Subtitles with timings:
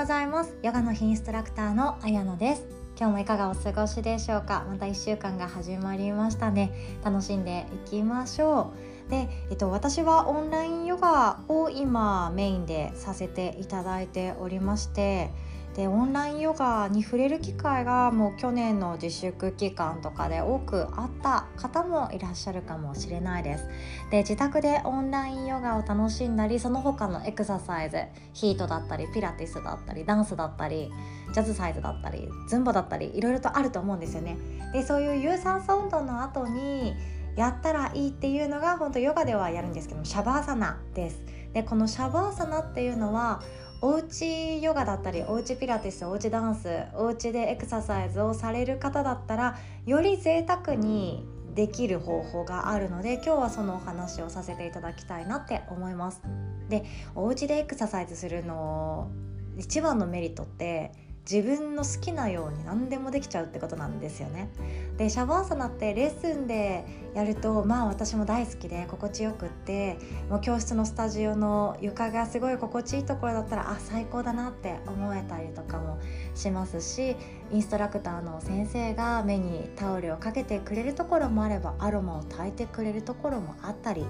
[0.00, 0.56] ございます。
[0.62, 2.64] ヨガの日インストラクターのあやのです。
[2.98, 4.64] 今日もいかがお過ごしでしょうか？
[4.66, 6.72] また1週間が始まりましたね。
[7.04, 8.72] 楽しんでいきましょ
[9.06, 9.10] う。
[9.10, 15.32] で、えっと、私はオンラインヨガを今メインでさせていただいておりまして
[15.76, 23.68] でオンラインヨガに触れる機会がもう去年の自粛期間とかで多くあった方もいらっしゃるかもしれないです。
[24.10, 27.98] で自宅でオンラインヨガを楽しんだりその他のエクササイズ
[28.32, 30.90] ヒートだったりピラティスだったりダンスだったり
[31.32, 34.36] ジャズサイズだったりズンバだったりいろいろとあると思うんですよね。
[34.72, 36.94] でそういう有酸素運動の後に
[37.36, 41.22] やったらいいっていうのが本当ヨガではやるんですけどシャバーサナです。
[41.52, 43.40] でこのシャバーサナっていうのは
[43.82, 56.20] おうちヨガだったりおうちピラティスおうちダンスおうちでエクササイズをされる方だったらより贅沢にできる方法があるので今日はそのお話をさせていただきたいなって思います。
[56.68, 59.10] でおうちでエクササイズするの
[59.56, 60.92] 一番のメリットって
[61.28, 64.50] 自分の好きなように何でもできちゃうってことなんですよね。
[64.96, 69.98] でシャバーサナってレッスンでやるとまあ私も大好きで心地よくって
[70.28, 75.98] もう教室のスタジオの床がすごい心地いいところだったらあ最高だなって思えたりとかも
[76.34, 77.16] しますし
[77.52, 84.04] インストラクターの先生が目にタオルをかけてくれるところもあればアロマを焚いてくれるところもあったり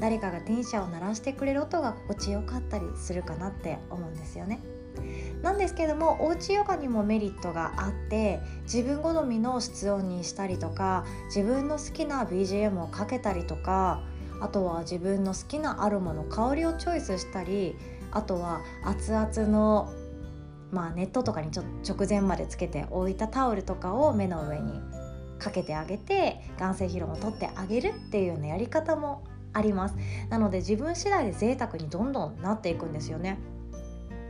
[0.00, 4.58] 誰かが電車を鳴らしてくれる音が心地よかったりするかなって思うんですよね。
[5.42, 14.02] なんですけどもおうちヨガにもメリットがあって自分好みの室温にしたりとか自分の好きな BGM をかけたりとか
[14.40, 17.76] あとは自分の好きなアロマの香りをチョイスしたり
[18.12, 19.92] あとは熱々の
[20.72, 24.80] まあ、ネットとかにちょ直前までつけて置いたタオルとかを目の上に
[25.38, 29.96] かけてあげて眼性疲労を取ってあげるっていうようなやり方もあります。
[30.30, 33.38] なので自分次第で贅沢にどんどんなっていくんですよね。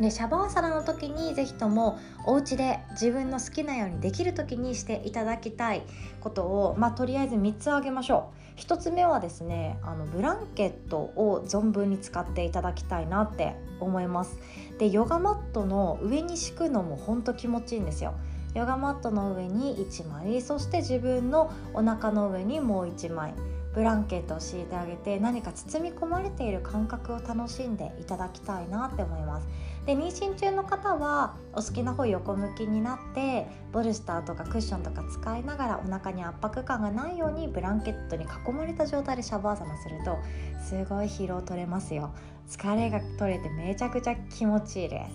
[0.00, 5.82] でシャバーサラの時に是非ともお家で自分の好きなようにできる時にしていただきたい
[6.20, 8.60] ことを、まあ、とりあえず3つ挙げましょう。
[8.60, 14.38] 1つ目はですねあのブランケットを存分に使っていただきたいなって思います。
[14.78, 18.14] でヨガマットの上に敷くのもほんと気持ちいいんですよ。
[18.54, 23.34] ヨガマットの上に1枚そして自分のお腹の上にもう1枚。
[23.74, 29.46] ブランケットを敷いてあげて何か包み込まれている感覚を楽しんでいただきたいなって思います。
[29.86, 40.18] で妊娠中の方はお好きな方横向きになってボルスターとかクッションとか使いながらお腹に圧迫感がないようにブランケットに囲まれた状態でシャバーサナすると
[40.62, 42.12] すごい疲労取れますよ。
[42.48, 45.06] 疲れが取れてめちゃくちゃ気持ちいいで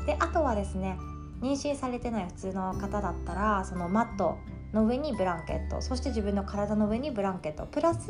[0.00, 0.06] す。
[0.06, 0.98] であとはですね
[1.40, 4.36] 妊娠されてない普通の方だったらそのマット
[4.72, 7.66] の上にブランケットそして自分の体の上にブランケット。
[7.66, 8.06] プラス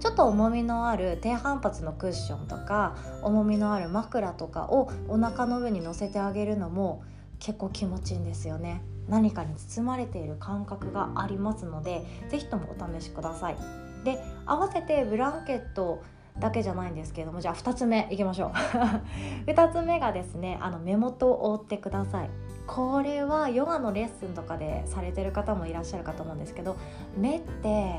[0.00, 7.02] ちょっと重みのある低反発のクッションとか重みのある枕とかをお腹の上に乗せてあげるのも
[7.38, 8.82] 結構気持ちいいんですよね。
[9.08, 13.56] 何かに包まれている感覚がありますので是非ともお試しください。
[14.04, 16.02] で合わせてブランケット
[16.38, 18.50] だけじゃないんですけれどもじゃあ2つ目いきましょう。
[19.50, 22.30] 2つ目がですねあの目元を覆ってください。
[22.66, 26.76] これはヨガのレッスンとかでされてる方もいらっしゃるかと思うんですけど
[27.16, 27.94] 目って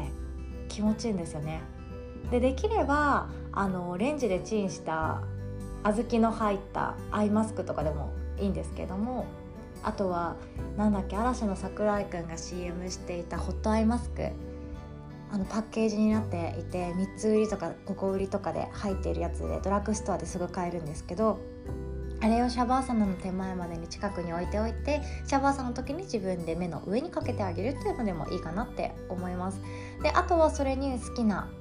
[0.69, 1.61] 気持ちいいんですよね。
[2.31, 5.21] でできればあのレンジでチンした
[5.83, 9.25] 小豆の入ったアイマスクとかでもいいんですけども
[9.83, 10.35] あとは
[10.77, 14.29] なんだっけ嵐の桜井くんが CM していたホットアイマスク。
[15.31, 21.39] あのパッケージになっていて3つ売りとか5個売りとかで入っているやつでドラッグストアですぐ買えるんですけど
[22.25, 29.61] あれをシャバーサナの手前までに近くに置いておいてシャバーサナの時に自分で目の上にかけてあげるっていうのでもいいかなって思います。
[30.01, 31.51] であとはそれに好きな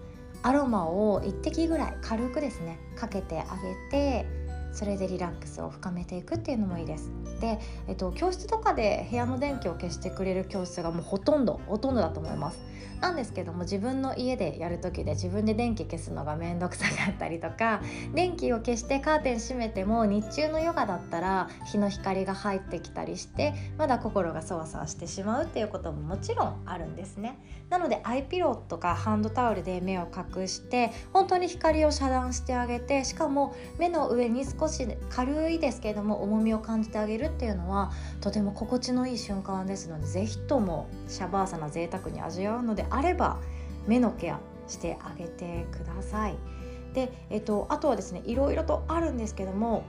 [0.42, 4.26] アロマを1滴ぐらい軽くですねかけてあげて
[4.74, 7.10] それでリラックスを深めていくっていうのもいいです。
[7.40, 7.58] で、
[7.88, 12.74] えっと、教室とかで部屋の電気を消してくれる教室がもうほとんどほとんどだと思います。
[13.04, 17.82] なんですけども自分の家でやる時で自分で電気消すのが面倒くさかったりとか
[18.14, 27.38] 電気を消してカーテン閉めても日中のヨガだったら日の光が入ってきたりしてまだ心がそわそわしてしまうっていうことももちろんあるんですね。
[27.68, 43.40] なのでアイピローとかハンドタオルで目を隠して本当に光を遮断してあげてしかも目の上に少し軽いですけれども重みを感じてあげるっていうのはとても心地のいい瞬間ですので是非ともシャバーサな贅沢に味わうのであれば
[43.86, 46.36] 目のケアしてあげてください。
[46.94, 49.84] で、えっと、あとはですねいろいろとあるんですけども、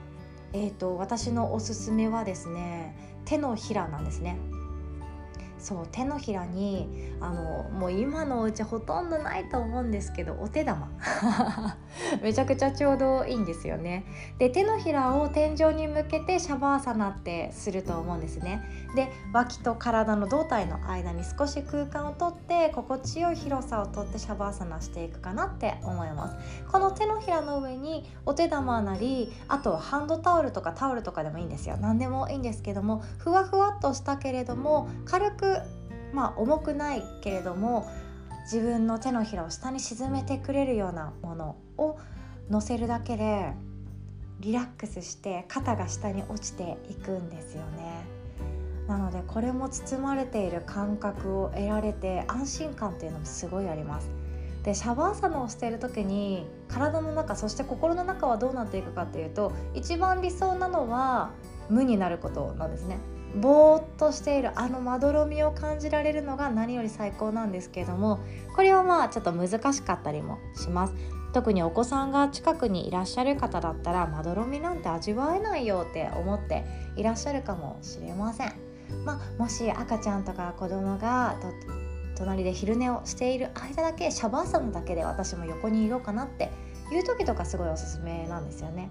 [0.51, 4.37] えっと、私のおすすめはですね手のひらなんですね。
[5.57, 10.89] そう手のひらにあのもう今のうちほとんどないと思うんですけどお手玉。
[12.21, 14.05] めちゃくちゃちょうどいいんですよね。
[14.37, 18.61] で手のひらを天井に向けてシャバーサナってすると思うんですね。
[18.95, 26.37] で脇と体の胴体の間に少し空間をとって心地よい広さをとってシャバーサナしていくかなって思います。
[26.71, 31.77] この手のひらの上にお手玉なりあとはハンドタオルとかタオルとかでもいいんですよ。
[31.77, 35.44] 何でもいいんですけどもふわふわっとしたけれども軽く
[36.13, 37.87] まあ重くないけれども
[38.43, 41.97] 自分の手のひらを下に沈めてくれるようなものを
[42.49, 43.53] 乗せるだけで
[44.39, 48.05] リラックスして肩が下に落ちていくんですよね。
[48.87, 54.09] なのでこれも包まれている感覚を得られて安心感っていうのもすごいあります。
[54.63, 61.31] でシャバーサナをしている時に体の中そして心の中はどうなっていくかっていうと一番理想なのは
[61.69, 62.97] 無になることなんですね。
[63.35, 68.19] ぼーっとしているあのまどろみを感じられるのが何より最高なんですけれども
[68.55, 70.93] これはまあちょっと難しかったりもします
[71.33, 76.63] 特にお子さんが近くにいらっしゃる方だったらまどろみなんて味わえないよって思って
[76.95, 78.53] いらっしゃるかもしれません、
[79.03, 81.35] まあ、もし赤ちゃんとか子供が
[82.15, 86.49] 隣で昼寝をしている間だけシャバーサナだけで私も横にいようかなって
[86.89, 88.89] いう時とかすごいおすすめなんですよね。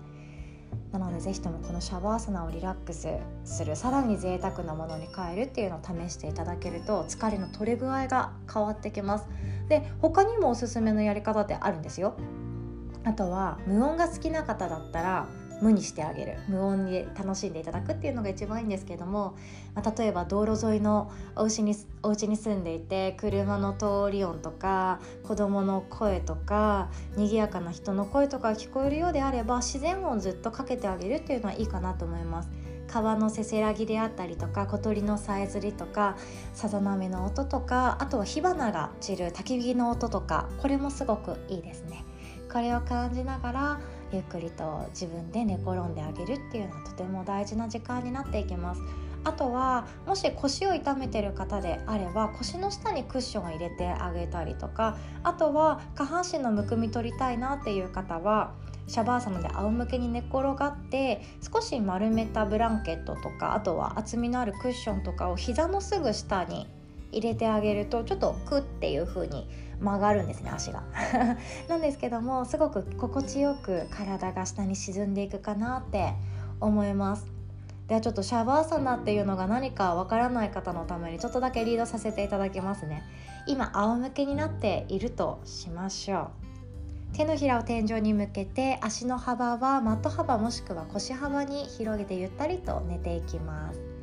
[0.92, 3.08] なので是非ともこのシャワーサナをリラックス
[3.44, 9.26] するさらに贅沢なものに変えるっていうのを試していただけると疲れの取れ具合が変わってきます。
[9.68, 12.14] で他にもおすすめのやり方ってあるんですよ。
[13.04, 15.26] あとは無音が好きな方だったら
[15.60, 19.34] 無にしてあげる無音に楽しんでいただくっていうのが一番いいんですけども、
[19.74, 32.50] まあ、例えば道路沿いのお家にお家に住んでいて車の通り音とか子供の声とか賑やかな人の声とか聞こえるようであれば自然音ずっとかけてあげるっていうのはいいかなと思います。
[32.86, 36.16] 川のせせらぎであったりとか小鳥のさえずりとか
[36.52, 42.04] さざ波の音とかあとは火花が散る焚き火の音とかこれもすごくいいですね。
[42.52, 43.80] これを感じながら
[44.14, 48.80] ゆっくりと自分で寝転んであげるっていうのはとても大事な時間になっていきます。
[49.24, 58.52] あとはもし腰を痛めてる方であれば腰の下にクッションを入れてあげたりとかあとは下半身のむくみ取りたいなっていう方は
[58.86, 66.66] シャバーサナで仰向けに寝転がって少し丸めたブランケットとかあとは厚みのあるクッションとかを膝のすぐ下に
[67.16, 69.48] 入れてあげるとちょっとクッっていう風に
[69.80, 70.82] 曲がるんですね足が。
[71.68, 76.14] なんですけどもすごく心地よく体が下に沈んでいくかなって
[76.60, 77.26] 思います。
[77.88, 83.02] ではちょっとシャバーサナっていうのが何かわからない方のためにちょっとだけリードさせていただきますね。
[83.46, 86.44] 今仰向けになっているとしましょう。
[87.14, 93.93] 手のひらを天井に向けて足の幅はマット幅もしくは腰幅に広げてゆったりと寝ていきます。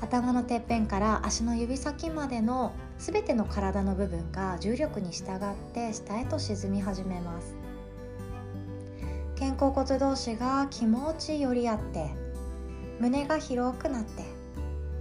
[0.00, 7.54] 頭のてっぺんから足の指先までの全ての体の部分が重力に従って下へと沈み始めます。
[9.38, 12.10] 肩甲骨同士が気持ち寄り合って
[12.98, 14.22] 胸が広くなって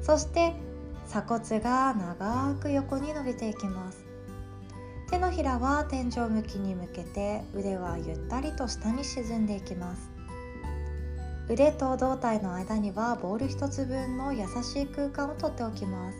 [0.01, 0.53] そして
[1.07, 4.05] 鎖骨が長く横に伸びていきます。
[5.09, 10.18] 手のひらは天井向きに向けて腕はゆったりと下に沈んでいきます。
[11.49, 16.19] 腕と胴体の間にはボール1つ分の優しい空間をとっておきます。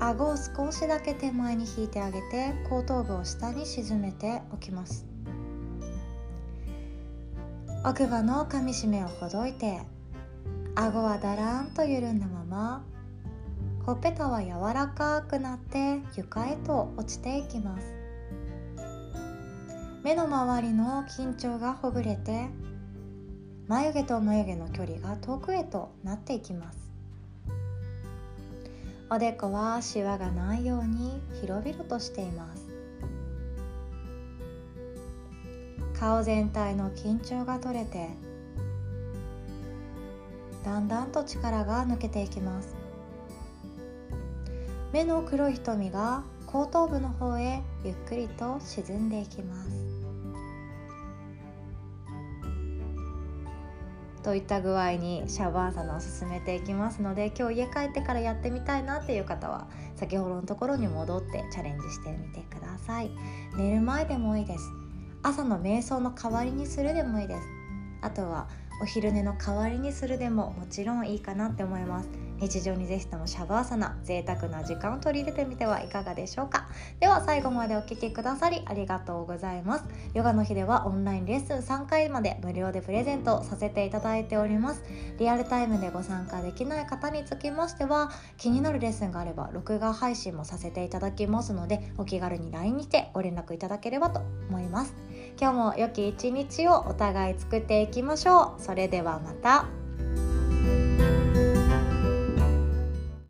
[0.00, 5.06] 顎を少しだけ手前に引いてあげて後頭部を下に沈めておきます。
[7.84, 9.82] 奥歯の噛みしめをほどいて
[10.74, 12.84] 顎はだらんと緩んだまま
[13.84, 18.03] ほっぺたは柔らかくなって床へと落ちていきます。
[20.04, 22.50] 目の周りの緊張がほぐれて
[23.68, 26.90] 眉毛と眉毛の距離が遠くへとなっていきます。
[29.10, 32.66] おでこはシワがないように広々としています。
[35.98, 38.10] 顔全体の緊張が取れて
[40.66, 42.76] だんだんと力が抜けていきます。
[44.92, 49.93] 目の黒い瞳が後頭部の方へゆっくりと沈んでいきます。
[54.24, 63.10] といった具合にシャワーサナを進めていきますので今日家帰ってからやってみたいなっていう方は先ほどのところに戻ってチャレンジしてみてください。
[63.56, 64.64] 寝る前でもいいです。
[65.22, 67.40] 朝の瞑想の代わりにするでもいいです。
[68.00, 68.48] あとは
[68.80, 72.08] お昼寝の代わりにするでももちろんいいかなって思います。
[72.40, 76.68] 日常にぜひともシャバーサナ贅沢な時間を取り入れてみてはいかがでしょうか。
[77.00, 79.84] では最後までお聴きくださりありがとうございます。
[80.14, 84.82] ヨガの日ではオンラインレッスン3回まで無料でプレゼントさせていただいております。
[85.18, 94.94] リアルタイムでご参加できない方につきましては気になるレッスンがあれば録画配信もさせていただきますのでお気軽に LINE にてご連絡いただければと思います。
[95.40, 98.62] 今日も良き一日をお互い作っていきましょう。
[98.62, 99.83] それではまた。